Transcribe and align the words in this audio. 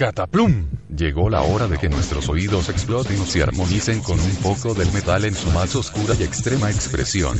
Cataplum. 0.00 0.64
Llegó 0.96 1.28
la 1.28 1.42
hora 1.42 1.68
de 1.68 1.76
que 1.76 1.90
nuestros 1.90 2.30
oídos 2.30 2.70
exploten 2.70 3.20
y 3.20 3.26
se 3.26 3.42
armonicen 3.42 4.00
con 4.00 4.18
un 4.18 4.34
poco 4.36 4.72
del 4.72 4.90
metal 4.92 5.26
en 5.26 5.34
su 5.34 5.50
más 5.50 5.76
oscura 5.76 6.14
y 6.18 6.22
extrema 6.22 6.70
expresión. 6.70 7.38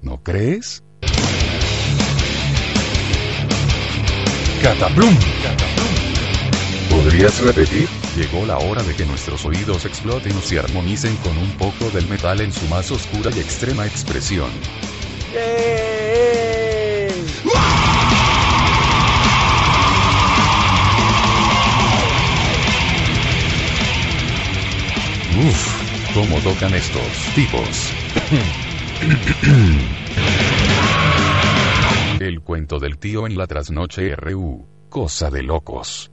¿No 0.00 0.22
crees? 0.22 0.82
Cataplum. 4.62 5.14
¿Podrías 6.88 7.38
repetir? 7.42 7.86
Llegó 8.16 8.46
la 8.46 8.56
hora 8.56 8.82
de 8.82 8.94
que 8.94 9.04
nuestros 9.04 9.44
oídos 9.44 9.84
exploten 9.84 10.32
y 10.34 10.40
se 10.40 10.58
armonicen 10.58 11.14
con 11.16 11.36
un 11.36 11.50
poco 11.58 11.90
del 11.90 12.08
metal 12.08 12.40
en 12.40 12.54
su 12.54 12.66
más 12.68 12.90
oscura 12.90 13.30
y 13.36 13.40
extrema 13.40 13.86
expresión. 13.86 14.48
Uf, 25.44 26.14
cómo 26.14 26.38
tocan 26.40 26.72
estos 26.72 27.02
tipos. 27.34 27.92
El 32.20 32.40
cuento 32.42 32.78
del 32.78 32.98
tío 32.98 33.26
en 33.26 33.36
la 33.36 33.48
trasnoche 33.48 34.14
RU. 34.14 34.64
Cosa 34.88 35.30
de 35.30 35.42
locos. 35.42 36.12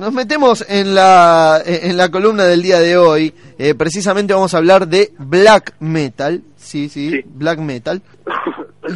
Nos 0.00 0.14
metemos 0.14 0.64
en 0.66 0.94
la, 0.94 1.60
en 1.64 1.94
la 1.96 2.10
columna 2.10 2.44
del 2.44 2.62
día 2.62 2.80
de 2.80 2.96
hoy. 2.96 3.34
Eh, 3.58 3.74
precisamente 3.74 4.32
vamos 4.32 4.54
a 4.54 4.56
hablar 4.56 4.88
de 4.88 5.12
black 5.18 5.74
metal. 5.80 6.42
Sí, 6.56 6.88
sí, 6.88 7.10
Sí. 7.10 7.20
black 7.26 7.58
metal. 7.58 8.00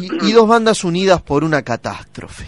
Y, 0.01 0.29
y 0.29 0.31
dos 0.31 0.47
bandas 0.47 0.83
unidas 0.83 1.21
por 1.21 1.43
una 1.43 1.61
catástrofe. 1.61 2.45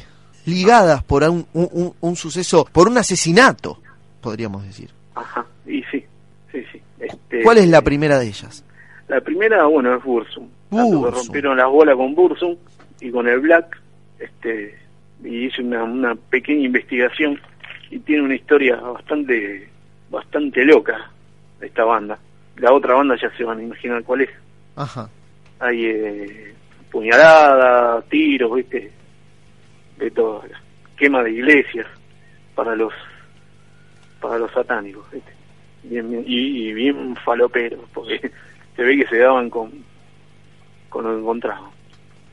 Ligadas 0.47 1.03
por 1.03 1.21
un, 1.23 1.45
un- 1.53 1.69
un- 1.71 1.93
un 2.01 2.15
suceso, 2.15 2.67
por 2.71 2.87
un 2.87 2.97
asesinato, 2.97 3.79
podríamos 4.21 4.63
decir. 4.65 4.89
Ajá, 5.13 5.45
y 5.67 5.83
sí, 5.91 6.03
sí, 6.51 6.63
sí. 6.71 6.81
Este, 6.99 7.43
¿Cuál 7.43 7.59
es 7.59 7.67
la 7.69 7.81
primera 7.83 8.17
de 8.17 8.25
ellas? 8.27 8.63
La 9.07 9.21
primera, 9.21 9.65
bueno, 9.65 9.95
es 9.95 10.03
Bursum. 10.03 10.47
Bursum. 10.71 11.11
rompieron 11.13 11.57
las 11.57 11.67
bolas 11.69 11.95
con 11.95 12.15
Bursum 12.15 12.55
y 13.01 13.11
con 13.11 13.27
el 13.27 13.39
Black. 13.39 13.79
Este, 14.17 14.75
y 15.23 15.45
hice 15.45 15.61
una, 15.61 15.83
una 15.83 16.15
pequeña 16.15 16.65
investigación 16.65 17.39
y 17.89 17.99
tiene 17.99 18.23
una 18.23 18.35
historia 18.35 18.75
bastante, 18.77 19.69
bastante 20.09 20.63
loca 20.65 21.09
esta 21.61 21.83
banda. 21.83 22.17
La 22.57 22.73
otra 22.73 22.95
banda 22.95 23.15
ya 23.21 23.29
se 23.37 23.43
van 23.43 23.59
a 23.59 23.63
imaginar 23.63 24.03
cuál 24.03 24.21
es. 24.21 24.29
Ajá. 24.75 25.09
Hay 25.59 25.85
eh, 25.85 26.53
puñalada, 26.91 28.01
tiros, 28.03 28.53
viste, 28.55 28.91
de 29.97 30.11
todo, 30.11 30.43
quema 30.95 31.23
de 31.23 31.31
iglesias 31.31 31.87
para 32.55 32.75
los 32.75 32.93
para 34.19 34.37
los 34.39 34.51
satánicos, 34.51 35.09
¿viste? 35.11 35.31
Bien, 35.83 36.09
bien- 36.09 36.23
y, 36.27 36.69
y 36.69 36.73
bien 36.73 37.15
faloperos, 37.17 37.81
porque 37.93 38.19
se 38.75 38.83
ve 38.83 38.97
que 38.97 39.07
se 39.07 39.17
daban 39.19 39.49
con 39.49 39.71
con 40.89 41.03
lo 41.03 41.17
encontrado. 41.17 41.71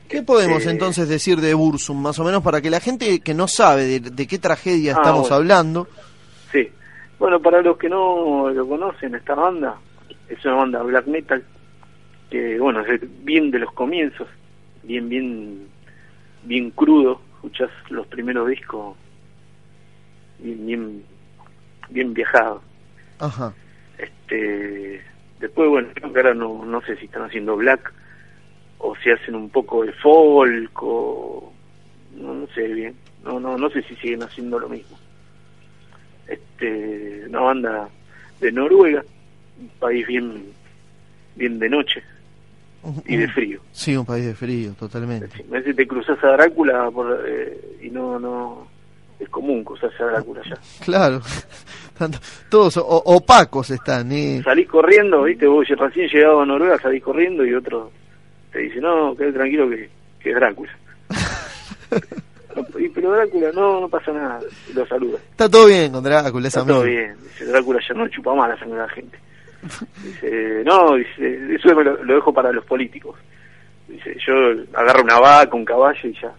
¿Qué 0.09 0.21
podemos 0.23 0.65
Eh, 0.65 0.69
entonces 0.71 1.07
decir 1.09 1.39
de 1.41 1.53
Bursum, 1.53 2.01
más 2.01 2.17
o 2.19 2.23
menos, 2.23 2.43
para 2.43 2.61
que 2.61 2.69
la 2.69 2.79
gente 2.79 3.19
que 3.21 3.33
no 3.33 3.47
sabe 3.47 3.83
de, 3.85 3.99
de 3.99 4.27
qué 4.27 4.37
tragedia 4.37 4.93
Ah, 4.95 4.99
estamos 5.01 5.21
bueno. 5.21 5.35
hablando? 5.35 5.87
Sí. 6.51 6.69
Bueno, 7.19 7.39
para 7.41 7.61
los 7.61 7.77
que 7.77 7.89
no 7.89 8.49
lo 8.51 8.67
conocen, 8.67 9.15
esta 9.15 9.35
banda 9.35 9.75
es 10.29 10.43
una 10.45 10.55
banda 10.55 10.83
black 10.83 11.07
metal 11.07 11.43
que, 12.29 12.59
bueno, 12.59 12.81
es 12.81 12.99
bien 13.23 13.51
de 13.51 13.59
los 13.59 13.71
comienzos, 13.73 14.27
bien, 14.83 15.07
bien, 15.09 15.67
bien 16.43 16.71
crudo. 16.71 17.21
Escuchás 17.35 17.69
los 17.89 18.07
primeros 18.07 18.47
discos 18.49 18.95
bien, 20.39 20.65
bien, 20.65 21.03
bien 21.89 22.13
viajados. 22.13 22.61
Ajá. 23.19 23.53
Este, 23.97 25.01
después, 25.39 25.69
bueno, 25.69 25.89
creo 25.93 26.11
que 26.11 26.19
ahora 26.19 26.33
no, 26.33 26.65
no 26.65 26.81
sé 26.81 26.97
si 26.97 27.05
están 27.05 27.23
haciendo 27.23 27.55
black 27.55 27.93
o 28.79 28.95
si 28.97 29.09
hacen 29.09 29.35
un 29.35 29.49
poco 29.49 29.83
de 29.85 29.91
folk 29.93 30.71
o 30.83 31.51
no, 32.15 32.33
no 32.33 32.47
sé 32.53 32.67
bien. 32.67 32.95
No, 33.23 33.39
no, 33.39 33.57
no 33.57 33.69
sé 33.69 33.81
si 33.83 33.95
siguen 33.95 34.23
haciendo 34.23 34.59
lo 34.59 34.69
mismo. 34.69 34.97
Este, 36.27 37.23
una 37.27 37.39
banda 37.41 37.89
de 38.39 38.51
Noruega, 38.51 39.03
un 39.59 39.69
país 39.79 40.05
bien, 40.07 40.43
bien 41.35 41.59
de 41.59 41.69
noche 41.69 42.03
y 43.07 43.15
de 43.17 43.27
frío. 43.29 43.59
Sí, 43.71 43.95
un 43.95 44.05
país 44.05 44.25
de 44.25 44.35
frío, 44.35 44.73
totalmente. 44.73 45.43
Veces 45.49 45.75
te 45.75 45.87
cruzas 45.87 46.23
a 46.23 46.27
Drácula 46.33 46.89
por, 46.91 47.23
eh, 47.27 47.77
y 47.81 47.89
no, 47.89 48.19
no, 48.19 48.67
es 49.19 49.27
común 49.29 49.63
cruzarse 49.63 50.03
a 50.03 50.07
Drácula 50.07 50.41
ya. 50.47 50.57
Claro. 50.85 51.21
Todos 52.49 52.77
o- 52.77 52.83
opacos 53.05 53.69
están. 53.71 54.11
¿eh? 54.11 54.41
salís 54.43 54.67
corriendo, 54.67 55.23
viste, 55.23 55.47
vos 55.47 55.67
recién 55.67 56.09
llegado 56.09 56.41
a 56.41 56.45
Noruega 56.45 56.77
salís 56.79 57.01
corriendo 57.03 57.45
y 57.45 57.53
otro 57.53 57.89
te 58.55 58.61
dice, 58.61 58.79
no, 58.79 59.13
quédate 59.17 59.37
tranquilo 59.37 59.69
que, 59.69 59.89
que 60.17 60.29
es 60.29 60.35
Drácula. 60.35 60.71
No, 62.55 62.63
y, 62.79 62.87
pero 62.87 63.11
Drácula, 63.11 63.51
no, 63.51 63.81
no 63.81 63.89
pasa 63.89 64.13
nada, 64.13 64.39
lo 64.73 64.87
saluda. 64.87 65.17
Está 65.29 65.49
todo 65.49 65.65
bien 65.65 65.91
con 65.91 66.01
Drácula, 66.01 66.47
es 66.47 66.55
Está 66.55 66.65
todo 66.65 66.83
bien, 66.83 67.17
dice, 67.21 67.45
Drácula 67.45 67.81
ya 67.85 67.93
no 67.95 68.07
chupa 68.07 68.33
más 68.33 68.47
la 68.47 68.57
sangre 68.57 68.77
de 68.77 68.81
la 68.81 68.89
gente. 68.89 69.19
Dice, 70.03 70.63
no, 70.63 70.95
dice, 70.95 71.55
eso 71.55 71.73
lo, 71.73 72.01
lo 72.01 72.15
dejo 72.15 72.33
para 72.33 72.53
los 72.53 72.63
políticos. 72.63 73.17
Dice, 73.89 74.15
yo 74.25 74.33
agarro 74.73 75.03
una 75.03 75.19
vaca, 75.19 75.53
un 75.53 75.65
caballo 75.65 76.07
y 76.07 76.13
ya, 76.13 76.31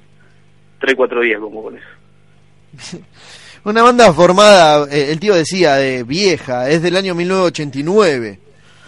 tres, 0.80 0.94
cuatro 0.96 1.20
días 1.20 1.38
como 1.38 1.64
con 1.64 1.76
eso. 1.76 2.98
Una 3.64 3.82
banda 3.82 4.12
formada, 4.12 4.86
eh, 4.92 5.10
el 5.10 5.18
tío 5.18 5.34
decía, 5.34 5.74
de 5.74 6.04
vieja, 6.04 6.70
es 6.70 6.82
del 6.82 6.96
año 6.96 7.16
1989. 7.16 8.38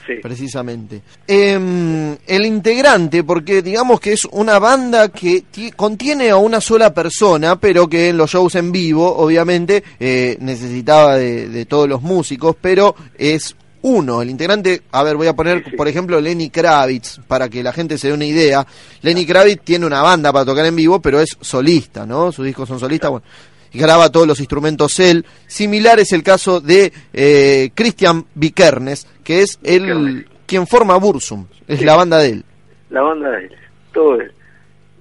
Sí, 0.08 0.14
precisamente. 0.22 1.02
Em, 1.26 2.16
el 2.26 2.46
integrante, 2.46 3.22
porque 3.22 3.60
digamos 3.60 4.00
que 4.00 4.14
es 4.14 4.24
una 4.24 4.58
banda 4.58 5.08
que 5.10 5.44
ti- 5.50 5.70
contiene 5.72 6.30
a 6.30 6.36
una 6.36 6.60
sola 6.62 6.94
persona, 6.94 7.60
pero 7.60 7.86
que 7.88 8.08
en 8.08 8.16
los 8.16 8.30
shows 8.30 8.54
en 8.54 8.72
vivo, 8.72 9.06
obviamente, 9.18 9.84
eh, 10.00 10.38
necesitaba 10.40 11.16
de, 11.16 11.48
de 11.50 11.66
todos 11.66 11.86
los 11.88 12.00
músicos, 12.00 12.56
pero 12.60 12.94
es 13.18 13.54
uno. 13.82 14.22
El 14.22 14.30
integrante, 14.30 14.82
a 14.90 15.02
ver, 15.02 15.16
voy 15.16 15.26
a 15.28 15.36
poner, 15.36 15.62
Sí, 15.62 15.70
sí. 15.70 15.76
por 15.76 15.86
ejemplo, 15.86 16.20
Lenny 16.20 16.50
Kravitz, 16.50 17.20
para 17.28 17.48
que 17.48 17.62
la 17.62 17.72
gente 17.72 17.96
se 17.98 18.08
dé 18.08 18.14
una 18.14 18.24
idea. 18.24 18.66
Lenny 19.02 19.24
Kravitz 19.26 19.62
tiene 19.62 19.86
una 19.86 20.02
banda 20.02 20.32
para 20.32 20.44
tocar 20.46 20.64
en 20.66 20.74
vivo, 20.74 21.00
pero 21.00 21.20
es 21.20 21.36
solista, 21.40 22.04
¿no? 22.06 22.32
Sus 22.32 22.46
discos 22.46 22.66
son 22.68 22.80
solistas, 22.80 23.10
bueno. 23.10 23.24
Graba 23.72 24.10
todos 24.10 24.26
los 24.26 24.38
instrumentos 24.40 24.98
él. 25.00 25.24
Similar 25.46 25.98
es 26.00 26.12
el 26.12 26.22
caso 26.22 26.60
de 26.60 26.92
eh, 27.12 27.70
Christian 27.74 28.24
Vikernes, 28.34 29.06
que 29.24 29.42
es 29.42 29.58
el 29.62 30.26
quien 30.46 30.66
forma 30.66 30.96
Bursum, 30.96 31.46
es 31.66 31.78
Sí. 31.80 31.84
la 31.84 31.96
banda 31.96 32.18
de 32.18 32.28
él. 32.30 32.44
la 32.90 33.02
banda 33.02 33.30
de 33.30 33.44
él, 33.46 33.52
todo 33.92 34.20
él. 34.20 34.32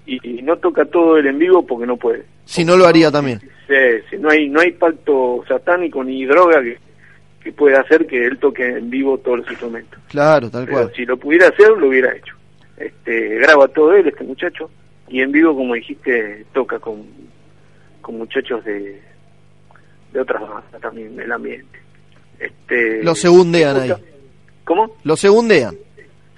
Y, 0.05 0.39
y 0.39 0.41
no 0.41 0.57
toca 0.57 0.85
todo 0.85 1.17
él 1.17 1.27
en 1.27 1.39
vivo 1.39 1.65
porque 1.65 1.85
no 1.85 1.97
puede. 1.97 2.25
Si 2.45 2.63
no 2.65 2.75
lo 2.77 2.85
haría 2.87 3.11
también. 3.11 3.39
Sí, 3.67 3.73
sí, 4.09 4.15
no 4.19 4.29
hay 4.29 4.47
no 4.49 4.59
hay 4.61 4.71
pacto 4.71 5.43
satánico 5.47 6.03
ni 6.03 6.25
droga 6.25 6.61
que, 6.61 6.77
que 7.43 7.51
pueda 7.51 7.81
hacer 7.81 8.05
que 8.07 8.25
él 8.25 8.37
toque 8.39 8.65
en 8.65 8.89
vivo 8.89 9.17
todos 9.17 9.39
los 9.39 9.49
instrumentos. 9.49 9.99
Claro, 10.09 10.49
tal 10.49 10.65
Pero 10.65 10.77
cual. 10.77 10.91
si 10.95 11.05
lo 11.05 11.17
pudiera 11.17 11.47
hacer, 11.49 11.69
lo 11.77 11.87
hubiera 11.89 12.15
hecho. 12.15 12.33
Este, 12.77 13.35
graba 13.39 13.67
todo 13.69 13.93
él, 13.93 14.07
este 14.07 14.23
muchacho, 14.23 14.69
y 15.09 15.21
en 15.21 15.31
vivo, 15.31 15.55
como 15.55 15.73
dijiste, 15.73 16.45
toca 16.53 16.79
con, 16.79 17.03
con 18.07 18.19
muchachos 18.19 18.63
de, 18.63 19.01
de 20.13 20.21
otras 20.21 20.41
bandas 20.41 20.81
también 20.81 21.13
del 21.17 21.29
ambiente. 21.29 21.77
Este, 22.39 23.03
Lo 23.03 23.13
segundean 23.13 23.81
ahí. 23.81 23.93
¿Cómo? 24.63 24.95
Lo 25.03 25.17
segundean. 25.17 25.75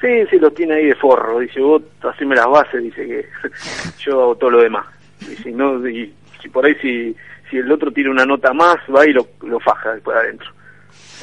Sí, 0.01 0.07
sí, 0.31 0.39
los 0.39 0.51
tiene 0.56 0.74
ahí 0.74 0.86
de 0.88 0.95
forro. 0.95 1.38
Dice, 1.38 1.60
vos 1.62 1.83
haceme 2.01 2.36
las 2.36 2.48
bases, 2.48 2.81
dice 2.81 3.06
que 3.06 3.25
yo 4.04 4.19
hago 4.19 4.36
todo 4.36 4.50
lo 4.50 4.62
demás. 4.63 4.88
Dice, 5.19 5.51
no, 5.51 5.88
y 5.88 6.12
si 6.42 6.50
por 6.50 6.66
ahí 6.66 6.74
si, 6.81 7.16
si 7.51 7.57
el 7.57 7.71
otro 7.71 7.92
tira 7.92 8.10
una 8.10 8.25
nota 8.25 8.51
más, 8.51 8.77
va 8.94 9.06
y 9.06 9.13
lo, 9.13 9.27
lo 9.44 9.60
faja 9.60 9.94
después 9.94 10.18
adentro, 10.18 10.50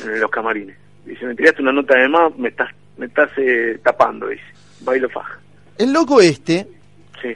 en 0.04 0.20
los 0.20 0.30
camarines. 0.30 0.76
Dice, 1.04 1.26
me 1.26 1.34
tiraste 1.34 1.60
una 1.60 1.72
nota 1.72 1.98
de 1.98 2.08
más, 2.08 2.36
me 2.38 2.50
estás, 2.50 2.70
me 2.98 3.06
estás 3.06 3.30
eh, 3.36 3.80
tapando, 3.82 4.28
dice. 4.28 4.44
Va 4.88 4.96
y 4.96 5.00
lo 5.00 5.08
faja. 5.08 5.40
El 5.76 5.92
loco 5.92 6.20
este 6.20 6.68
Sí, 7.20 7.34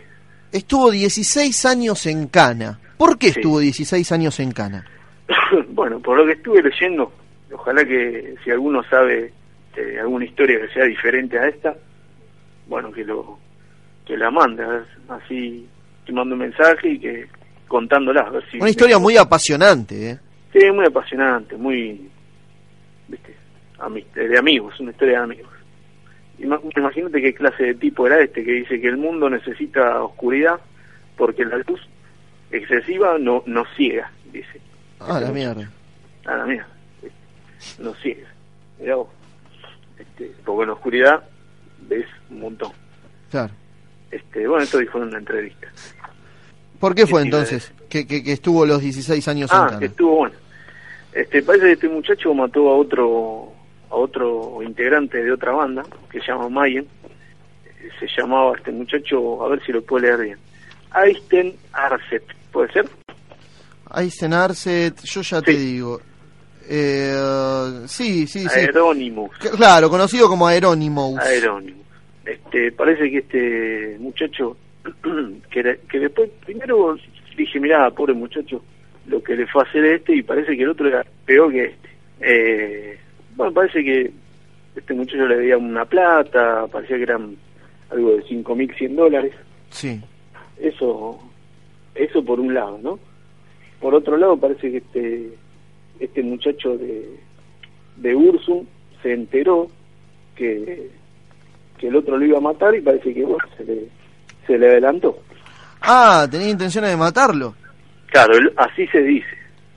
estuvo 0.53 0.93
16 0.93 1.65
años 1.65 2.07
en 2.07 2.29
Cana. 2.29 2.79
¿Por 3.01 3.17
qué 3.19 3.29
Sí. 3.33 3.39
estuvo 3.41 3.59
16 3.61 4.13
años 4.13 4.39
en 4.41 4.53
Cana? 4.53 4.85
bueno, 5.71 6.01
por 6.01 6.19
lo 6.19 6.27
que 6.27 6.33
estuve 6.33 6.63
leyendo, 6.63 7.11
ojalá 7.51 7.83
que 7.83 8.35
si 8.45 8.51
alguno 8.51 8.83
sabe 8.85 9.33
eh, 9.75 9.97
alguna 9.99 10.27
historia 10.27 10.61
que 10.61 10.69
sea 10.75 10.85
diferente 10.85 11.39
a 11.39 11.49
esta, 11.49 11.75
bueno, 12.69 12.93
que 12.93 13.03
lo 13.07 13.39
que 14.05 14.19
la 14.19 14.31
mande, 14.31 14.63
así 15.09 15.67
te 16.05 16.13
mando 16.13 16.35
un 16.35 16.41
mensaje 16.43 16.91
y 16.91 16.99
que 16.99 17.27
contándola, 17.69 18.21
a 18.21 18.31
ver 18.33 18.45
si... 18.51 18.59
Una 18.61 18.69
historia 18.69 18.99
muy 18.99 19.17
apasionante, 19.17 20.11
¿eh? 20.11 20.19
Sí, 20.53 20.71
muy 20.71 20.85
apasionante, 20.85 21.57
muy, 21.57 22.07
viste, 23.09 23.35
de 24.29 24.39
amigos, 24.39 24.79
una 24.79 24.91
historia 24.91 25.19
de 25.21 25.25
amigos. 25.25 25.53
Ima- 26.39 26.61
Imagínate 26.77 27.23
qué 27.23 27.33
clase 27.33 27.63
de 27.65 27.75
tipo 27.77 28.07
era 28.07 28.21
este 28.21 28.45
que 28.45 28.53
dice 28.53 28.79
que 28.79 28.89
el 28.89 28.99
mundo 28.99 29.31
necesita 29.31 30.03
oscuridad 30.03 30.61
porque 31.17 31.47
la 31.47 31.57
luz 31.59 31.81
excesiva 32.51 33.19
no 33.19 33.43
nos 33.47 33.69
ciega, 33.77 34.11
dice. 34.33 34.61
Ah, 34.99 35.21
la 35.21 35.31
mierda. 35.31 35.71
A 36.27 36.37
la 36.37 36.45
mía, 36.47 36.67
nos 37.79 37.99
ciega. 38.01 38.29
Mirá 38.79 38.97
vos. 38.97 39.09
Este, 39.99 40.33
porque 40.45 40.63
en 40.63 40.69
la 40.69 40.75
oscuridad 40.75 41.25
ves 41.89 42.07
un 42.31 42.41
montón. 42.41 42.73
Claro. 43.31 43.53
Este, 44.11 44.47
bueno, 44.47 44.65
esto 44.65 44.79
dijo 44.79 44.99
en 44.99 45.05
una 45.05 45.19
entrevista. 45.19 45.69
¿Por 46.79 46.95
qué 46.95 47.07
fue 47.07 47.23
entonces 47.23 47.73
que, 47.89 48.07
que, 48.07 48.23
que 48.23 48.33
estuvo 48.33 48.65
los 48.65 48.81
16 48.81 49.29
años 49.29 49.51
Ah, 49.53 49.77
que 49.79 49.87
estuvo 49.87 50.17
bueno. 50.17 50.35
Este, 51.13 51.43
parece 51.43 51.67
que 51.67 51.73
este 51.73 51.89
muchacho 51.89 52.33
mató 52.33 52.69
a 52.71 52.77
otro 52.77 53.53
a 53.91 53.97
otro 53.97 54.63
integrante 54.63 55.23
de 55.23 55.33
otra 55.33 55.53
banda 55.53 55.83
que 56.11 56.21
se 56.21 56.29
llama 56.29 56.49
Mayen. 56.49 56.87
Se 57.99 58.07
llamaba 58.17 58.57
este 58.57 58.71
muchacho, 58.71 59.45
a 59.45 59.49
ver 59.49 59.63
si 59.65 59.73
lo 59.73 59.83
puedo 59.83 60.03
leer 60.05 60.21
bien. 60.21 60.39
Einstein 60.95 61.57
Arset, 61.73 62.23
¿puede 62.53 62.73
ser? 62.73 62.89
Aysen 63.91 64.33
Arset, 64.33 65.01
yo 65.03 65.23
ya 65.23 65.43
te 65.43 65.53
digo. 65.53 66.01
Eh, 66.69 67.83
sí, 67.87 68.27
sí, 68.27 68.49
sí. 68.49 68.61
Aeronymous. 68.61 69.31
C- 69.41 69.51
Claro, 69.51 69.91
conocido 69.91 70.29
como 70.29 70.47
Aeronymous. 70.47 71.19
Aeronymous. 71.19 71.85
Este, 72.25 72.71
parece 72.73 73.11
que 73.11 73.19
este 73.19 73.97
muchacho 73.99 74.57
que, 75.51 75.59
era- 75.61 75.77
que 75.91 75.99
después 75.99 76.31
primero 76.45 76.97
dije, 77.37 77.59
mirá, 77.59 77.91
pobre 77.91 78.13
muchacho, 78.15 78.63
lo 79.07 79.21
que 79.23 79.35
le 79.35 79.47
fue 79.49 79.63
a 79.65 79.69
hacer 79.69 79.85
este 79.87 80.15
y 80.15 80.23
parece 80.23 80.57
que 80.57 80.63
el 80.63 80.69
otro 80.71 80.87
era 80.87 81.05
peor 81.25 81.51
que 81.51 81.65
este. 81.65 81.89
Eh, 82.21 82.99
bueno, 83.35 83.53
parece 83.53 83.83
que 83.83 84.13
este 84.77 84.95
muchacho 84.95 85.27
le 85.27 85.37
debía 85.37 85.57
una 85.59 85.85
plata, 85.85 86.67
parecía 86.71 86.97
que 86.99 87.03
eran 87.03 87.35
algo 87.91 88.13
de 88.13 88.23
5.100 88.25 88.95
dólares. 88.95 89.33
Sí. 89.71 90.01
Eso, 90.61 91.19
eso 91.95 92.25
por 92.25 92.41
un 92.41 92.55
lado, 92.55 92.79
¿no? 92.83 92.99
Por 93.81 93.95
otro 93.95 94.17
lado, 94.17 94.37
parece 94.37 94.71
que 94.71 94.77
este, 94.79 95.31
este 96.01 96.23
muchacho 96.23 96.77
de, 96.77 97.19
de 97.97 98.15
Ursum 98.15 98.67
se 99.03 99.13
enteró 99.13 99.69
que, 100.37 100.91
que 101.79 101.89
el 101.89 101.97
otro 101.97 102.19
lo 102.19 102.25
iba 102.27 102.39
a 102.39 102.43
matar 102.43 102.75
y 102.75 102.81
parece 102.83 103.15
que 103.15 103.23
bueno, 103.23 103.39
se 103.57 103.65
le, 103.65 103.89
se 104.47 104.59
le 104.59 104.69
adelantó. 104.69 105.19
Ah, 105.83 106.27
tenía 106.31 106.51
intenciones 106.51 106.91
de 106.91 106.97
matarlo. 106.97 107.55
Claro, 108.09 108.35
así 108.57 108.87
se 108.89 109.03
dice. 109.03 109.29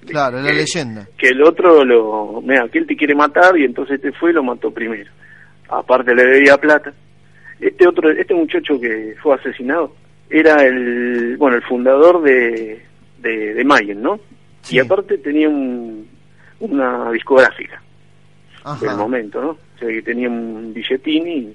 Claro, 0.06 0.38
es 0.40 0.44
la 0.44 0.50
Que- 0.50 0.56
leyenda. 0.58 1.08
Que 1.18 1.28
el 1.30 1.42
otro 1.44 1.86
lo, 1.86 2.42
mira, 2.42 2.68
que 2.68 2.80
él 2.80 2.88
te 2.88 2.96
quiere 2.98 3.16
matar 3.16 3.58
y 3.58 3.64
entonces 3.64 3.96
este 3.96 4.12
fue 4.12 4.32
y 4.32 4.34
lo 4.34 4.44
mató 4.44 4.70
primero. 4.72 5.10
Aparte 5.70 6.14
le 6.14 6.26
debía 6.26 6.58
plata. 6.58 6.94
Este 7.62 7.88
otro, 7.88 8.12
este 8.12 8.34
muchacho 8.34 8.78
que 8.82 9.16
fue 9.24 9.36
asesinado 9.36 9.96
era 10.34 10.64
el, 10.64 11.38
bueno, 11.38 11.58
el 11.58 11.62
fundador 11.62 12.24
de, 12.24 12.84
de, 13.20 13.54
de 13.54 13.64
Mayen, 13.64 14.02
¿no? 14.02 14.20
Sí. 14.62 14.78
Y 14.78 14.80
aparte 14.80 15.20
tenía 15.20 15.48
un, 15.48 16.08
una 16.60 17.12
discográfica 17.12 17.80
del 18.80 18.90
Ajá. 18.90 18.98
momento, 18.98 19.42
¿no? 19.42 19.50
O 19.50 19.78
sea 19.78 19.88
que 19.90 20.02
tenía 20.02 20.30
un 20.30 20.74
billetín 20.74 21.28
y 21.28 21.54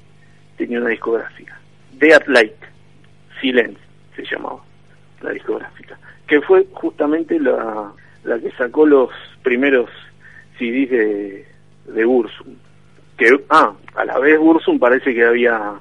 tenía 0.56 0.78
una 0.78 0.90
discográfica. 0.90 1.58
Dead 1.94 2.22
Light, 2.28 2.54
Silence 3.40 3.80
se 4.14 4.25
llamaba 4.25 4.62
la 5.22 5.30
discográfica, 5.30 5.98
que 6.28 6.40
fue 6.42 6.64
justamente 6.72 7.40
la, 7.40 7.92
la 8.22 8.38
que 8.38 8.52
sacó 8.52 8.86
los 8.86 9.10
primeros 9.42 9.90
CDs 10.56 10.90
de, 10.90 11.46
de 11.86 12.04
Bursum. 12.04 12.54
Que, 13.16 13.44
ah, 13.50 13.72
a 13.96 14.04
la 14.04 14.19
vez 14.20 14.38
Bursum 14.38 14.78
parece 14.78 15.12
que 15.12 15.25
había 15.25 15.80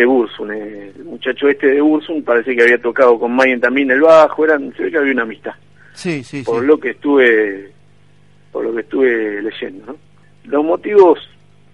eh, 0.00 0.04
Bursum, 0.04 0.50
eh, 0.52 0.92
el 0.96 1.04
muchacho 1.04 1.48
este 1.48 1.66
de 1.68 1.80
Bursum 1.80 2.22
parece 2.22 2.54
que 2.54 2.62
había 2.62 2.80
tocado 2.80 3.18
con 3.18 3.34
Mayen 3.34 3.60
también 3.60 3.90
el 3.90 4.00
bajo, 4.00 4.44
eran, 4.44 4.72
se 4.76 4.84
ve 4.84 4.90
que 4.92 4.98
había 4.98 5.12
una 5.12 5.22
amistad 5.22 5.54
Sí, 5.94 6.22
sí, 6.22 6.38
sí. 6.38 6.44
por 6.44 6.64
lo 6.64 6.78
que 6.78 6.90
estuve 6.90 7.72
por 8.52 8.64
lo 8.64 8.74
que 8.74 8.80
estuve 8.82 9.42
leyendo 9.42 9.86
¿no? 9.86 9.96
los 10.44 10.64
motivos 10.64 11.18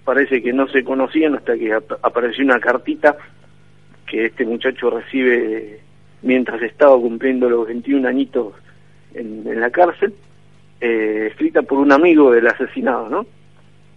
parece 0.04 0.42
que 0.42 0.52
no 0.52 0.66
se 0.68 0.82
conocían 0.84 1.34
hasta 1.34 1.56
que 1.56 1.72
ap- 1.72 1.98
apareció 2.02 2.44
una 2.44 2.58
cartita 2.60 3.16
que 4.06 4.26
este 4.26 4.44
muchacho 4.44 4.90
recibe 4.90 5.80
mientras 6.22 6.60
estaba 6.62 6.96
cumpliendo 6.96 7.48
los 7.50 7.66
21 7.66 8.08
añitos 8.08 8.54
en, 9.14 9.46
en 9.46 9.60
la 9.60 9.70
cárcel 9.70 10.14
eh, 10.80 11.28
escrita 11.30 11.62
por 11.62 11.78
un 11.78 11.92
amigo 11.92 12.32
del 12.32 12.46
asesinado 12.46 13.08
no 13.08 13.26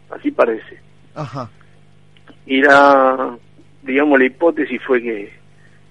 así 0.10 0.32
parece 0.32 0.80
Ajá. 1.16 1.50
y 2.46 2.62
la 2.62 3.38
digamos 3.88 4.20
la 4.20 4.26
hipótesis 4.26 4.82
fue 4.86 5.02
que 5.02 5.32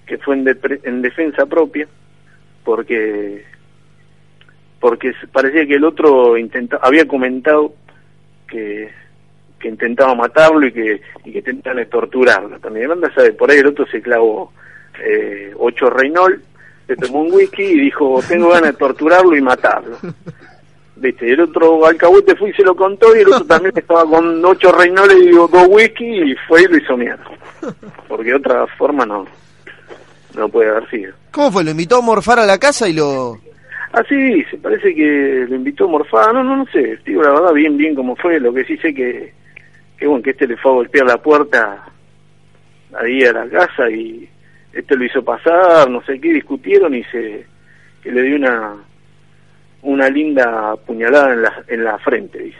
que 0.05 0.17
fue 0.19 0.35
en, 0.35 0.45
depre- 0.45 0.79
en 0.83 1.01
defensa 1.01 1.45
propia 1.45 1.87
porque 2.63 3.43
porque 4.79 5.13
parecía 5.31 5.65
que 5.65 5.73
el 5.75 5.83
otro 5.83 6.37
intenta, 6.37 6.77
había 6.81 7.07
comentado 7.07 7.73
que 8.47 8.89
que 9.59 9.67
intentaba 9.69 10.13
matarlo 10.13 10.67
y 10.67 10.71
que 10.71 11.01
y 11.25 11.31
que 11.31 11.39
intentaban 11.39 11.83
torturarlo. 11.89 12.59
También 12.59 12.91
anda 12.91 13.11
sabe 13.13 13.33
por 13.33 13.49
ahí 13.49 13.57
el 13.57 13.67
otro 13.67 13.87
se 13.87 14.01
clavó 14.01 14.53
eh, 15.03 15.51
ocho 15.57 15.89
Reynol 15.89 16.41
se 16.85 16.95
tomó 16.95 17.21
un 17.21 17.31
whisky 17.33 17.63
y 17.63 17.79
dijo 17.79 18.19
tengo 18.29 18.49
ganas 18.49 18.71
de 18.73 18.77
torturarlo 18.77 19.35
y 19.35 19.41
matarlo 19.41 19.97
viste 20.99 21.31
el 21.31 21.41
otro 21.41 21.85
alcahuete 21.85 22.35
fue 22.35 22.49
y 22.49 22.53
se 22.53 22.63
lo 22.63 22.75
contó 22.75 23.15
y 23.15 23.19
el 23.19 23.27
otro 23.27 23.45
también 23.45 23.73
estaba 23.77 24.03
con 24.05 24.43
ocho 24.43 24.71
Reynol 24.71 25.11
y 25.11 25.31
dos 25.31 25.67
whisky 25.69 26.31
y 26.31 26.35
fue 26.47 26.63
y 26.63 26.67
lo 26.67 26.77
hizo 26.77 26.97
mierda. 26.97 27.25
Porque 28.07 28.29
de 28.29 28.35
otra 28.35 28.65
forma 28.77 29.05
no 29.05 29.25
no 30.35 30.49
puede 30.49 30.69
haber 30.69 30.89
sido. 30.89 31.13
¿Cómo 31.31 31.51
fue? 31.51 31.63
¿Lo 31.63 31.71
invitó 31.71 31.97
a 31.97 32.01
morfar 32.01 32.39
a 32.39 32.45
la 32.45 32.57
casa 32.59 32.87
y 32.87 32.93
lo...? 32.93 33.39
Ah, 33.91 34.03
sí, 34.07 34.43
se 34.51 34.57
parece 34.57 34.93
que 34.93 35.45
lo 35.49 35.55
invitó 35.55 35.85
a 35.85 35.87
morfar, 35.87 36.33
no, 36.33 36.43
no, 36.43 36.57
no 36.57 36.65
sé, 36.67 36.99
digo 37.05 37.23
la 37.23 37.31
verdad 37.31 37.53
bien, 37.53 37.77
bien 37.77 37.95
cómo 37.95 38.15
fue, 38.15 38.39
lo 38.39 38.53
que 38.53 38.65
sí 38.65 38.77
sé 38.77 38.93
que, 38.93 39.33
que 39.97 40.05
bueno, 40.05 40.21
que 40.21 40.31
este 40.31 40.45
le 40.45 40.57
fue 40.57 40.71
a 40.71 40.75
golpear 40.75 41.05
la 41.05 41.17
puerta 41.17 41.85
ahí 43.01 43.23
a 43.23 43.31
la 43.31 43.47
casa 43.47 43.89
y 43.89 44.29
este 44.73 44.95
lo 44.95 45.05
hizo 45.05 45.23
pasar, 45.23 45.89
no 45.89 46.03
sé 46.03 46.19
qué, 46.19 46.33
discutieron 46.33 46.93
y 46.93 47.03
se, 47.05 47.45
que 48.03 48.11
le 48.11 48.21
dio 48.23 48.35
una, 48.35 48.75
una 49.83 50.09
linda 50.09 50.75
puñalada 50.85 51.33
en 51.33 51.41
la, 51.41 51.63
en 51.67 51.83
la 51.83 51.97
frente, 51.99 52.39
dice. 52.39 52.57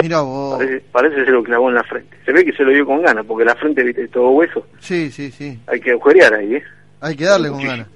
Mira 0.00 0.20
vos. 0.20 0.58
Parece, 0.58 0.84
parece 0.92 1.24
se 1.24 1.30
lo 1.30 1.42
clavó 1.42 1.68
en 1.68 1.74
la 1.74 1.82
frente. 1.84 2.16
Se 2.24 2.32
ve 2.32 2.44
que 2.44 2.52
se 2.52 2.62
lo 2.62 2.70
dio 2.70 2.86
con 2.86 3.02
ganas, 3.02 3.24
porque 3.26 3.44
la 3.44 3.56
frente, 3.56 3.82
viste, 3.82 4.04
es 4.04 4.10
todo 4.10 4.30
hueso, 4.30 4.66
Sí, 4.78 5.10
sí, 5.10 5.30
sí. 5.30 5.58
hay 5.66 5.80
que 5.80 5.90
agujerear 5.92 6.34
ahí, 6.34 6.56
¿eh? 6.56 6.62
Hay 7.00 7.16
que 7.16 7.24
darle 7.24 7.48
con 7.48 7.62
ganas. 7.62 7.86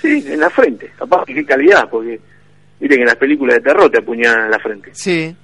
Sí, 0.00 0.24
en 0.28 0.40
la 0.40 0.50
frente. 0.50 0.90
Aparte, 1.00 1.34
qué 1.34 1.44
calidad, 1.44 1.88
porque 1.90 2.20
viste 2.78 2.94
que 2.96 3.02
en 3.02 3.06
las 3.08 3.16
películas 3.16 3.56
de 3.56 3.62
terror 3.62 3.90
te 3.90 3.98
apuñalan 3.98 4.44
en 4.44 4.50
la 4.50 4.58
frente. 4.60 4.90
Sí. 4.92 5.34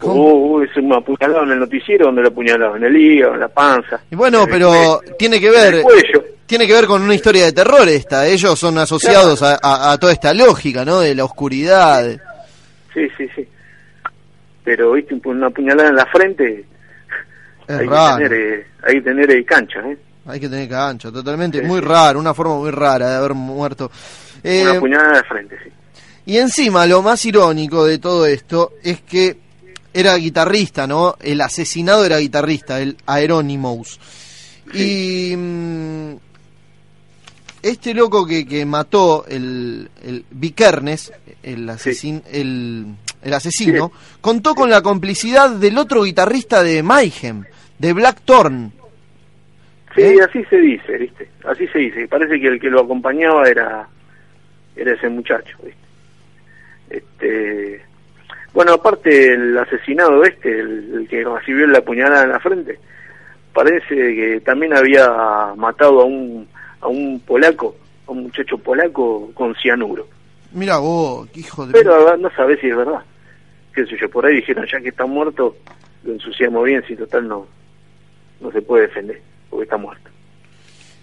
Oh, 0.00 0.60
es 0.62 0.76
un 0.76 0.92
apuñalado 0.92 1.44
en 1.44 1.52
el 1.52 1.60
noticiero 1.60 2.06
donde 2.06 2.22
lo 2.22 2.28
apuñalado, 2.28 2.76
en 2.76 2.84
el 2.84 2.96
hígado, 2.96 3.34
en 3.34 3.40
la 3.40 3.48
panza. 3.48 4.00
Y 4.10 4.16
bueno, 4.16 4.42
en 4.42 4.50
pero 4.50 5.00
tiene 5.18 5.38
que 5.40 5.46
en 5.46 5.52
ver... 5.52 5.74
el 5.74 5.82
cuello. 5.82 6.23
Tiene 6.46 6.66
que 6.66 6.72
ver 6.74 6.86
con 6.86 7.02
una 7.02 7.14
historia 7.14 7.44
de 7.46 7.52
terror 7.52 7.88
esta. 7.88 8.26
Ellos 8.26 8.58
son 8.58 8.76
asociados 8.78 9.42
a, 9.42 9.58
a- 9.62 9.92
a 9.92 9.98
toda 9.98 10.12
esta 10.12 10.34
lógica, 10.34 10.84
¿no? 10.84 11.00
De 11.00 11.14
la 11.14 11.24
oscuridad. 11.24 12.04
Sí, 12.92 13.08
sí, 13.16 13.26
sí. 13.34 13.48
Pero, 14.62 14.92
viste, 14.92 15.18
una 15.24 15.50
puñalada 15.50 15.88
en 15.90 15.96
la 15.96 16.06
frente, 16.06 16.64
Es 17.66 17.78
hay, 17.80 17.86
raro. 17.86 18.16
que 18.18 18.28
tener, 18.28 18.40
eh, 18.60 18.66
hay 18.82 18.94
que 18.94 19.00
tener 19.02 19.30
eh, 19.30 19.44
cancha, 19.44 19.80
¿eh? 19.80 19.98
Hay 20.26 20.40
que 20.40 20.48
tener 20.48 20.68
cancha, 20.68 21.10
totalmente. 21.12 21.60
Sí, 21.60 21.66
Muy 21.66 21.80
sí. 21.80 21.84
raro, 21.86 22.18
una 22.18 22.32
forma 22.34 22.56
muy 22.56 22.70
rara 22.70 23.10
de 23.10 23.16
haber 23.16 23.34
muerto. 23.34 23.90
Eh, 24.42 24.62
Una 24.70 24.80
puñalada 24.80 25.16
de 25.18 25.24
frente, 25.24 25.56
sí. 25.64 25.70
y 26.26 26.36
encima, 26.38 26.86
lo 26.86 27.00
más 27.02 27.24
irónico 27.26 27.84
de 27.84 27.98
todo 27.98 28.24
esto 28.26 28.72
es 28.82 29.00
que 29.02 29.36
era 29.92 30.14
guitarrista, 30.16 30.86
¿no? 30.86 31.16
El 31.20 31.40
asesinado 31.40 32.04
era 32.04 32.18
guitarrista, 32.18 32.80
el 32.80 32.96
Aeronymous. 33.06 33.98
Y 34.72 35.34
mm, 35.36 35.93
este 37.64 37.94
loco 37.94 38.26
que, 38.26 38.46
que 38.46 38.64
mató 38.66 39.24
el, 39.26 39.88
el 40.04 40.24
Vikernes, 40.30 41.12
el, 41.42 41.68
asesin, 41.68 42.22
el, 42.30 42.86
el 43.22 43.34
asesino, 43.34 43.90
contó 44.20 44.54
con 44.54 44.70
la 44.70 44.82
complicidad 44.82 45.50
del 45.50 45.78
otro 45.78 46.04
guitarrista 46.04 46.62
de 46.62 46.82
Mayhem, 46.82 47.44
de 47.78 47.92
Blackthorn. 47.92 48.72
Sí, 49.94 50.02
¿Eh? 50.02 50.16
así 50.22 50.44
se 50.44 50.56
dice, 50.56 50.98
¿viste? 50.98 51.28
Así 51.44 51.66
se 51.68 51.78
dice. 51.78 52.06
Parece 52.06 52.38
que 52.40 52.48
el 52.48 52.60
que 52.60 52.68
lo 52.68 52.82
acompañaba 52.82 53.48
era 53.48 53.88
era 54.76 54.92
ese 54.92 55.08
muchacho. 55.08 55.56
Este, 56.90 57.80
bueno, 58.52 58.72
aparte 58.72 59.32
el 59.32 59.56
asesinado 59.56 60.22
este, 60.24 60.60
el, 60.60 61.06
que 61.08 61.24
recibió 61.24 61.66
la 61.66 61.80
puñalada 61.80 62.24
en 62.24 62.30
la 62.30 62.40
frente, 62.40 62.78
parece 63.52 63.94
que 63.94 64.42
también 64.44 64.76
había 64.76 65.08
matado 65.56 66.02
a 66.02 66.04
un, 66.04 66.48
a 66.84 66.88
un 66.88 67.18
polaco, 67.20 67.74
a 68.06 68.12
un 68.12 68.24
muchacho 68.24 68.58
polaco 68.58 69.30
con 69.32 69.54
cianuro. 69.56 70.06
Mira 70.52 70.76
vos, 70.76 71.28
hijo 71.34 71.66
de... 71.66 71.72
Pero 71.72 72.16
no 72.18 72.30
sabés 72.30 72.60
si 72.60 72.68
es 72.68 72.76
verdad. 72.76 73.02
Qué 73.74 73.86
sé 73.86 73.96
yo, 73.98 74.08
por 74.10 74.26
ahí 74.26 74.36
dijeron, 74.36 74.66
ya 74.70 74.80
que 74.80 74.90
está 74.90 75.06
muerto, 75.06 75.56
lo 76.04 76.12
ensuciamos 76.12 76.62
bien, 76.64 76.84
si 76.86 76.94
total 76.94 77.26
no, 77.26 77.46
no 78.40 78.52
se 78.52 78.60
puede 78.62 78.86
defender, 78.86 79.20
porque 79.48 79.64
está 79.64 79.78
muerto. 79.78 80.10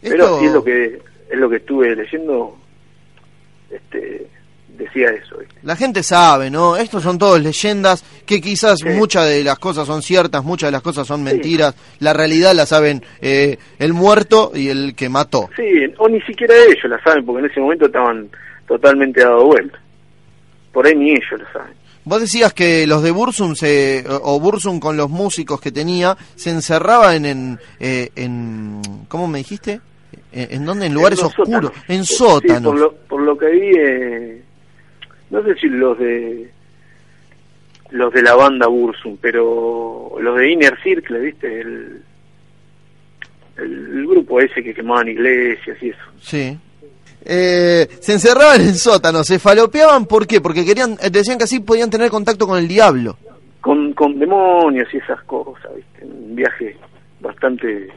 Pero 0.02 0.40
sí 0.40 0.46
es 0.46 0.54
lo 0.54 0.64
que 0.64 1.02
es 1.30 1.38
lo 1.38 1.50
que 1.50 1.58
estuve 1.58 1.96
leyendo, 1.96 2.58
este 3.70 4.28
decía 4.84 5.10
eso. 5.10 5.38
La 5.64 5.76
gente 5.76 6.04
sabe, 6.04 6.50
¿no? 6.50 6.76
Estos 6.76 7.04
son 7.04 7.18
todos 7.18 7.42
leyendas 7.42 8.04
que 8.26 8.42
quizás 8.42 8.84
muchas 8.84 9.28
de 9.28 9.44
las 9.44 9.60
cosas 9.60 9.88
son 9.88 10.02
ciertas, 10.02 10.44
muchas 10.44 10.68
de 10.68 10.72
las 10.72 10.82
cosas 10.82 11.08
son 11.08 11.24
mentiras. 11.24 11.76
La 12.00 12.14
realidad 12.14 12.54
la 12.54 12.66
saben 12.66 13.04
eh, 13.22 13.58
el 13.80 13.94
muerto 13.94 14.52
y 14.54 14.70
el 14.70 14.96
que 14.96 15.10
mató. 15.10 15.50
Sí, 15.56 15.64
o 15.98 16.08
ni 16.08 16.22
siquiera 16.22 16.54
ellos 16.56 16.86
la 16.90 17.02
saben 17.04 17.26
porque 17.26 17.46
en 17.46 17.52
ese 17.52 17.60
momento 17.60 17.86
estaban 17.86 18.30
totalmente 18.68 19.22
dado 19.22 19.46
vuelta. 19.46 19.80
Por 20.72 20.86
ahí 20.86 20.96
ni 20.96 21.12
ellos 21.12 21.40
lo 21.40 21.52
saben. 21.52 21.74
Vos 22.04 22.20
decías 22.20 22.54
que 22.54 22.88
los 22.88 23.04
de 23.04 23.12
Bursum, 23.12 23.54
se, 23.54 24.04
o 24.08 24.40
Bursum 24.40 24.80
con 24.80 24.98
los 24.98 25.10
músicos 25.10 25.62
que 25.62 25.72
tenía, 25.72 26.18
se 26.36 26.50
encerraba 26.50 27.16
en, 27.16 27.26
en, 27.26 27.60
eh, 27.80 28.10
en 28.16 28.82
¿cómo 29.08 29.28
me 29.28 29.38
dijiste? 29.40 29.82
¿En, 30.34 30.66
dónde? 30.66 30.86
En 30.86 30.94
lugares 30.94 31.22
oscuros, 31.22 31.72
en 31.88 32.06
sótanos. 32.06 32.72
por, 32.72 32.80
lo, 32.80 32.94
por 32.94 33.22
lo 33.22 33.38
que 33.38 33.48
vi, 33.48 33.72
eh, 33.78 34.42
no 35.32 35.44
sé 35.44 35.56
si 35.56 35.68
los 35.68 35.98
de 35.98 36.52
los 37.90 38.14
de 38.14 38.22
la 38.22 38.36
banda 38.36 38.68
Bursum, 38.68 39.18
pero 39.20 40.16
los 40.20 40.38
de 40.38 40.52
Inner 40.52 40.78
Circle, 40.82 41.20
¿viste? 41.20 41.62
El, 41.62 42.02
el, 43.58 44.08
grupo 44.08 44.40
ese 44.40 44.64
que 44.64 44.74
quemaban 44.74 45.10
iglesias 45.10 45.78
y 45.82 45.90
eso. 45.90 46.00
Sí. 46.22 46.58
Eh, 47.24 47.88
se 48.00 48.14
encerraban 48.14 48.62
en 48.62 48.76
sótanos, 48.76 49.28
se 49.28 49.40
falopeaban, 49.40 50.06
¿por 50.06 50.26
qué? 50.26 50.40
Porque 50.42 50.66
querían, 50.66 50.98
decían 51.12 51.38
que 51.38 51.44
así 51.44 51.60
podían 51.60 51.90
tener 51.90 52.10
contacto 52.10 52.48
con 52.48 52.58
el 52.58 52.68
diablo. 52.68 53.18
Con, 53.60 53.94
con 53.94 54.18
demonios 54.18 54.88
y 54.94 54.98
esas 54.98 55.22
cosas, 55.24 55.76
¿viste? 55.76 56.06
Un 56.06 56.36
viaje 56.36 56.78
bastante 57.20 57.90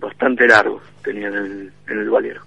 bastante 0.00 0.46
largo 0.46 0.80
tenían 1.02 1.34
en 1.34 1.72
el, 1.88 1.98
en 1.98 2.10
valero. 2.10 2.42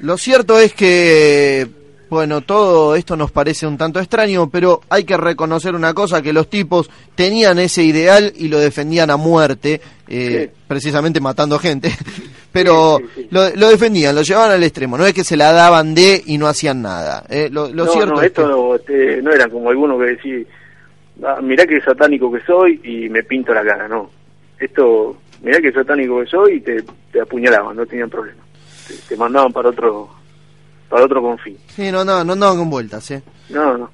Lo 0.00 0.16
cierto 0.16 0.58
es 0.58 0.72
que, 0.74 1.66
bueno, 2.10 2.40
todo 2.40 2.94
esto 2.96 3.16
nos 3.16 3.30
parece 3.30 3.66
un 3.66 3.76
tanto 3.76 4.00
extraño, 4.00 4.48
pero 4.48 4.80
hay 4.88 5.04
que 5.04 5.16
reconocer 5.16 5.74
una 5.74 5.94
cosa, 5.94 6.22
que 6.22 6.32
los 6.32 6.48
tipos 6.48 6.90
tenían 7.14 7.58
ese 7.58 7.82
ideal 7.82 8.32
y 8.36 8.48
lo 8.48 8.58
defendían 8.58 9.10
a 9.10 9.16
muerte, 9.16 9.80
eh, 10.08 10.50
precisamente 10.66 11.20
matando 11.20 11.58
gente, 11.58 11.90
pero 12.52 12.98
Lo, 13.30 13.68
defendían, 13.68 14.14
lo 14.14 14.22
llevaban 14.22 14.52
al 14.52 14.62
extremo, 14.62 14.96
no 14.96 15.06
es 15.06 15.12
que 15.12 15.24
se 15.24 15.36
la 15.36 15.52
daban 15.52 15.94
de 15.94 16.22
y 16.26 16.38
no 16.38 16.46
hacían 16.46 16.82
nada. 16.82 17.24
Eh, 17.28 17.48
lo, 17.50 17.68
no, 17.68 17.86
cierto 17.86 18.14
no, 18.14 18.22
esto 18.22 18.48
no, 18.48 18.74
este, 18.74 19.22
no 19.22 19.32
era 19.32 19.48
como 19.48 19.68
alguno 19.68 19.98
que 19.98 20.06
decía, 20.06 20.38
ah, 21.24 21.40
mirá 21.42 21.66
que 21.66 21.80
satánico 21.80 22.32
que 22.32 22.40
soy 22.40 22.80
y 22.84 23.08
me 23.08 23.22
pinto 23.22 23.52
la 23.52 23.64
cara, 23.64 23.86
no. 23.86 24.10
Esto 24.58 25.16
mirá 25.42 25.60
que 25.60 25.72
satánico 25.72 26.20
que 26.20 26.26
soy 26.26 26.54
y 26.54 26.60
te, 26.60 26.82
te 27.12 27.20
apuñalaban, 27.20 27.76
no 27.76 27.86
tenían 27.86 28.10
problema. 28.10 28.42
Te, 29.08 29.16
mandaban 29.16 29.52
para 29.52 29.68
otro 29.68 30.08
para 30.88 31.04
otro 31.04 31.22
confín. 31.22 31.56
Sí, 31.74 31.90
no, 31.90 32.04
no, 32.04 32.24
no 32.24 32.32
andaban 32.32 32.58
con 32.58 32.70
vueltas, 32.70 33.10
¿eh? 33.10 33.22
No, 33.50 33.76
no. 33.76 33.90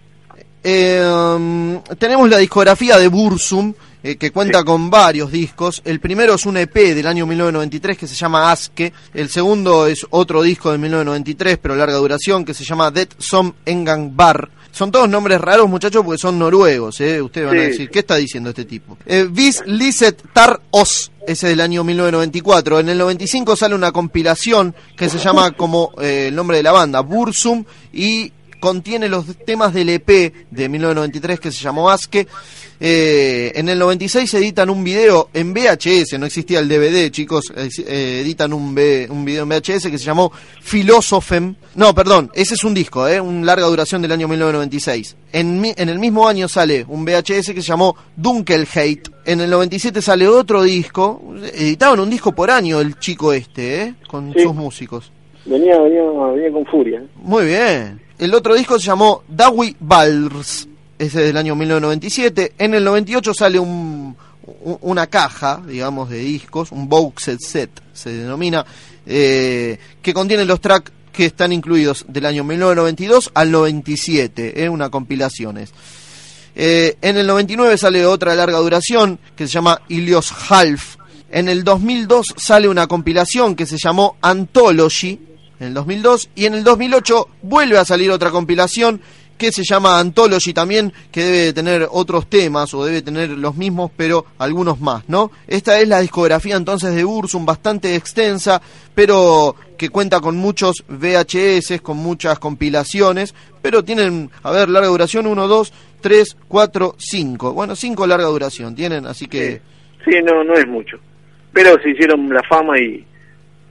Eh, 0.66 1.04
um, 1.06 1.82
tenemos 1.98 2.28
la 2.30 2.38
discografía 2.38 2.96
de 2.96 3.08
Bursum, 3.08 3.74
eh, 4.02 4.16
que 4.16 4.30
cuenta 4.30 4.64
con 4.64 4.88
varios 4.88 5.30
discos. 5.30 5.82
El 5.84 6.00
primero 6.00 6.34
es 6.34 6.46
un 6.46 6.56
EP 6.56 6.74
del 6.74 7.06
año 7.06 7.26
1993 7.26 7.98
que 7.98 8.06
se 8.06 8.14
llama 8.14 8.50
Aske. 8.50 8.92
El 9.12 9.28
segundo 9.28 9.86
es 9.86 10.06
otro 10.10 10.42
disco 10.42 10.72
de 10.72 10.78
1993, 10.78 11.58
pero 11.58 11.76
larga 11.76 11.96
duración, 11.96 12.46
que 12.46 12.54
se 12.54 12.64
llama 12.64 12.90
Dead 12.90 13.08
Som 13.18 13.52
Engang 13.66 14.16
Bar. 14.16 14.48
Son 14.74 14.90
todos 14.90 15.08
nombres 15.08 15.40
raros, 15.40 15.68
muchachos, 15.68 16.02
porque 16.04 16.18
son 16.18 16.36
noruegos, 16.36 17.00
¿eh? 17.00 17.22
Ustedes 17.22 17.46
van 17.46 17.58
a 17.58 17.62
decir, 17.62 17.88
¿qué 17.88 18.00
está 18.00 18.16
diciendo 18.16 18.50
este 18.50 18.64
tipo? 18.64 18.98
Eh, 19.06 19.28
Vis 19.30 19.62
Liset 19.66 20.20
Tar 20.32 20.60
Os, 20.72 21.12
ese 21.28 21.46
del 21.46 21.60
año 21.60 21.84
1994. 21.84 22.80
En 22.80 22.88
el 22.88 22.98
95 22.98 23.54
sale 23.54 23.76
una 23.76 23.92
compilación 23.92 24.74
que 24.96 25.08
se 25.08 25.18
llama 25.18 25.52
como 25.52 25.92
eh, 26.00 26.26
el 26.26 26.34
nombre 26.34 26.56
de 26.56 26.64
la 26.64 26.72
banda, 26.72 27.02
Bursum, 27.02 27.64
y 27.92 28.32
contiene 28.58 29.08
los 29.08 29.26
temas 29.46 29.72
del 29.72 29.90
EP 29.90 30.08
de 30.50 30.68
1993 30.68 31.38
que 31.38 31.52
se 31.52 31.62
llamó 31.62 31.88
Aske. 31.88 32.26
Eh, 32.86 33.50
en 33.54 33.70
el 33.70 33.78
96 33.78 34.34
editan 34.34 34.68
un 34.68 34.84
video 34.84 35.30
en 35.32 35.54
VHS, 35.54 36.18
no 36.18 36.26
existía 36.26 36.58
el 36.58 36.68
DVD, 36.68 37.10
chicos, 37.10 37.50
eh, 37.56 38.20
editan 38.22 38.52
un, 38.52 38.78
un 39.08 39.24
video 39.24 39.44
en 39.44 39.48
VHS 39.48 39.90
que 39.90 39.96
se 39.96 40.04
llamó 40.04 40.30
Philosophem. 40.60 41.54
No, 41.76 41.94
perdón, 41.94 42.30
ese 42.34 42.52
es 42.52 42.62
un 42.62 42.74
disco, 42.74 43.08
eh, 43.08 43.18
un 43.18 43.46
larga 43.46 43.68
duración 43.68 44.02
del 44.02 44.12
año 44.12 44.28
1996. 44.28 45.16
En, 45.32 45.64
en 45.64 45.88
el 45.88 45.98
mismo 45.98 46.28
año 46.28 46.46
sale 46.46 46.84
un 46.86 47.06
VHS 47.06 47.54
que 47.54 47.62
se 47.62 47.68
llamó 47.68 47.96
Dunkelheit. 48.16 49.08
En 49.24 49.40
el 49.40 49.48
97 49.48 50.02
sale 50.02 50.28
otro 50.28 50.62
disco, 50.62 51.22
editaban 51.54 52.00
un 52.00 52.10
disco 52.10 52.32
por 52.32 52.50
año 52.50 52.80
el 52.80 52.98
chico 52.98 53.32
este, 53.32 53.82
eh, 53.82 53.94
con 54.06 54.34
sus 54.34 54.54
músicos. 54.54 55.10
Venía, 55.46 55.80
venía, 55.80 56.02
venía 56.02 56.52
con 56.52 56.66
furia. 56.66 57.02
Muy 57.16 57.46
bien. 57.46 57.98
El 58.18 58.34
otro 58.34 58.54
disco 58.54 58.78
se 58.78 58.88
llamó 58.88 59.22
Dawi 59.26 59.74
Bals 59.80 60.68
es 61.06 61.14
del 61.14 61.36
año 61.36 61.54
1997. 61.54 62.54
En 62.58 62.74
el 62.74 62.84
98 62.84 63.34
sale 63.34 63.58
un, 63.58 64.16
una 64.80 65.06
caja, 65.06 65.62
digamos, 65.66 66.10
de 66.10 66.18
discos, 66.18 66.72
un 66.72 66.88
boxed 66.88 67.38
set 67.40 67.70
se 67.92 68.10
denomina, 68.10 68.64
eh, 69.06 69.78
que 70.02 70.12
contiene 70.12 70.44
los 70.44 70.60
tracks 70.60 70.92
que 71.12 71.26
están 71.26 71.52
incluidos 71.52 72.04
del 72.08 72.26
año 72.26 72.44
1992 72.44 73.30
al 73.34 73.50
97, 73.50 74.64
eh, 74.64 74.68
una 74.68 74.90
compilaciones. 74.90 75.72
Eh, 76.56 76.96
en 77.00 77.16
el 77.16 77.26
99 77.26 77.78
sale 77.78 78.04
otra 78.04 78.34
larga 78.34 78.58
duración 78.58 79.18
que 79.36 79.46
se 79.46 79.52
llama 79.52 79.80
Ilios 79.88 80.32
Half. 80.48 80.96
En 81.30 81.48
el 81.48 81.64
2002 81.64 82.34
sale 82.36 82.68
una 82.68 82.86
compilación 82.86 83.54
que 83.54 83.66
se 83.66 83.76
llamó 83.82 84.16
Anthology, 84.20 85.20
en 85.60 85.68
el 85.68 85.74
2002, 85.74 86.30
y 86.34 86.46
en 86.46 86.54
el 86.54 86.64
2008 86.64 87.28
vuelve 87.42 87.78
a 87.78 87.84
salir 87.84 88.10
otra 88.10 88.30
compilación 88.30 89.00
que 89.36 89.52
se 89.52 89.62
llama 89.64 89.98
Anthology 89.98 90.52
también, 90.52 90.92
que 91.10 91.22
debe 91.22 91.52
tener 91.52 91.88
otros 91.90 92.28
temas 92.28 92.72
o 92.74 92.84
debe 92.84 93.02
tener 93.02 93.30
los 93.30 93.56
mismos, 93.56 93.90
pero 93.96 94.26
algunos 94.38 94.80
más, 94.80 95.08
¿no? 95.08 95.30
Esta 95.46 95.80
es 95.80 95.88
la 95.88 96.00
discografía 96.00 96.56
entonces 96.56 96.94
de 96.94 97.04
Ursum, 97.04 97.44
bastante 97.44 97.94
extensa, 97.96 98.60
pero 98.94 99.56
que 99.76 99.88
cuenta 99.88 100.20
con 100.20 100.36
muchos 100.36 100.84
VHS, 100.88 101.80
con 101.82 101.96
muchas 101.96 102.38
compilaciones, 102.38 103.34
pero 103.60 103.82
tienen, 103.82 104.30
a 104.42 104.52
ver, 104.52 104.68
larga 104.68 104.88
duración, 104.88 105.26
1, 105.26 105.48
2, 105.48 105.72
3, 106.00 106.36
4, 106.48 106.94
5. 106.98 107.52
Bueno, 107.54 107.74
5 107.74 108.06
larga 108.06 108.26
duración 108.26 108.74
tienen, 108.74 109.06
así 109.06 109.26
que... 109.26 109.60
Sí, 110.04 110.20
no, 110.22 110.44
no 110.44 110.54
es 110.54 110.66
mucho. 110.66 110.98
Pero 111.52 111.80
se 111.82 111.90
hicieron 111.90 112.28
la 112.28 112.42
fama 112.42 112.78
y 112.78 113.04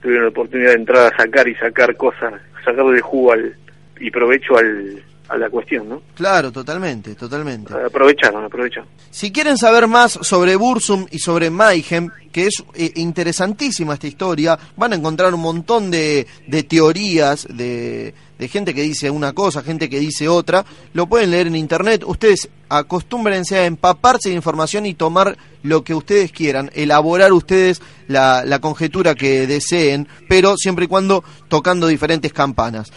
tuvieron 0.02 0.24
la 0.24 0.30
oportunidad 0.30 0.70
de 0.70 0.76
entrar 0.76 1.12
a 1.12 1.16
sacar 1.16 1.48
y 1.48 1.54
sacar 1.54 1.96
cosas, 1.96 2.34
sacar 2.64 2.86
de 2.86 3.00
jugo 3.00 3.32
al, 3.32 3.56
y 4.00 4.10
provecho 4.10 4.56
al 4.56 5.02
a 5.28 5.38
la 5.38 5.48
cuestión, 5.48 5.88
¿no? 5.88 6.02
Claro, 6.14 6.52
totalmente, 6.52 7.14
totalmente. 7.14 7.72
Aprovecharon, 7.72 8.44
aprovecharon. 8.44 8.88
Si 9.10 9.32
quieren 9.32 9.56
saber 9.56 9.86
más 9.86 10.12
sobre 10.12 10.56
Bursum 10.56 11.06
y 11.10 11.18
sobre 11.18 11.50
Mayhem, 11.50 12.10
que 12.30 12.46
es 12.46 12.62
eh, 12.74 12.92
interesantísima 12.96 13.94
esta 13.94 14.06
historia, 14.06 14.58
van 14.76 14.92
a 14.92 14.96
encontrar 14.96 15.32
un 15.32 15.40
montón 15.40 15.90
de, 15.90 16.26
de 16.46 16.62
teorías, 16.64 17.46
de, 17.48 18.14
de, 18.38 18.48
gente 18.48 18.74
que 18.74 18.82
dice 18.82 19.10
una 19.10 19.32
cosa, 19.32 19.62
gente 19.62 19.88
que 19.88 19.98
dice 19.98 20.28
otra, 20.28 20.64
lo 20.92 21.06
pueden 21.06 21.30
leer 21.30 21.46
en 21.46 21.56
internet. 21.56 22.04
Ustedes 22.06 22.50
acostúmbrense 22.68 23.58
a 23.58 23.66
empaparse 23.66 24.28
de 24.28 24.34
información 24.34 24.84
y 24.84 24.94
tomar 24.94 25.38
lo 25.62 25.84
que 25.84 25.94
ustedes 25.94 26.32
quieran, 26.32 26.70
elaborar 26.74 27.32
ustedes 27.32 27.80
la, 28.08 28.44
la 28.44 28.58
conjetura 28.58 29.14
que 29.14 29.46
deseen, 29.46 30.06
pero 30.28 30.56
siempre 30.56 30.84
y 30.84 30.88
cuando 30.88 31.24
tocando 31.48 31.86
diferentes 31.86 32.32
campanas. 32.32 32.92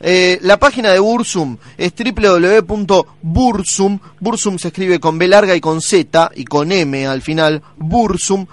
Eh, 0.00 0.38
la 0.42 0.58
página 0.58 0.90
de 0.90 0.98
Bursum 1.00 1.56
es 1.76 1.92
www.bursum, 1.92 3.98
Bursum 4.20 4.56
se 4.58 4.68
escribe 4.68 5.00
con 5.00 5.18
B 5.18 5.26
larga 5.26 5.56
y 5.56 5.60
con 5.60 5.80
Z 5.80 6.30
y 6.36 6.44
con 6.44 6.70
M 6.70 7.04
al 7.06 7.20
final, 7.20 7.62
bursum.org, 7.76 8.46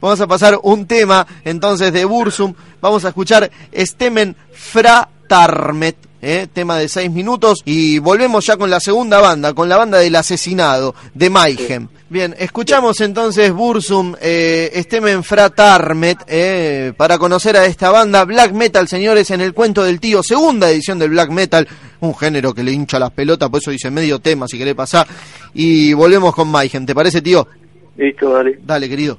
Vamos 0.00 0.20
a, 0.20 0.26
pasar 0.28 0.58
un 0.62 0.86
tema 0.86 1.26
entonces 1.44 1.92
de 1.92 2.04
Bursum. 2.04 2.54
Vamos 2.80 3.04
a 3.04 3.08
escuchar 3.08 3.50
Stemen 3.76 4.36
Fratarmet. 5.32 5.96
¿eh? 6.20 6.46
Tema 6.52 6.76
de 6.76 6.88
seis 6.88 7.10
minutos. 7.10 7.62
Y 7.64 7.98
volvemos 7.98 8.44
ya 8.44 8.58
con 8.58 8.68
la 8.68 8.80
segunda 8.80 9.18
banda, 9.18 9.54
con 9.54 9.66
la 9.66 9.78
banda 9.78 9.98
del 9.98 10.14
asesinado, 10.14 10.94
de 11.14 11.30
Mayhem. 11.30 11.88
Bien, 12.10 12.34
escuchamos 12.38 13.00
entonces 13.00 13.50
Bursum, 13.50 14.14
eh, 14.20 14.70
Stemen 14.84 15.24
Fratarmet, 15.24 16.18
eh, 16.26 16.92
para 16.98 17.16
conocer 17.16 17.56
a 17.56 17.64
esta 17.64 17.90
banda. 17.90 18.26
Black 18.26 18.52
Metal, 18.52 18.86
señores, 18.86 19.30
en 19.30 19.40
el 19.40 19.54
cuento 19.54 19.82
del 19.82 20.00
tío. 20.00 20.22
Segunda 20.22 20.70
edición 20.70 20.98
del 20.98 21.10
Black 21.10 21.30
Metal. 21.30 21.66
Un 22.00 22.14
género 22.14 22.52
que 22.52 22.62
le 22.62 22.72
hincha 22.72 22.98
las 22.98 23.12
pelotas, 23.12 23.48
por 23.48 23.60
eso 23.60 23.70
dice 23.70 23.90
medio 23.90 24.18
tema, 24.18 24.46
si 24.46 24.58
querés 24.58 24.74
pasar. 24.74 25.06
Y 25.54 25.94
volvemos 25.94 26.34
con 26.34 26.48
Mayhem. 26.48 26.84
¿Te 26.84 26.94
parece, 26.94 27.22
tío? 27.22 27.48
Listo, 27.96 28.30
dale. 28.34 28.58
Dale, 28.62 28.86
querido. 28.86 29.18